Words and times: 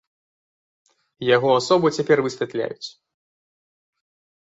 Яго 1.35 1.49
асобу 1.59 1.87
цяпер 1.99 2.17
высвятляюць. 2.27 2.87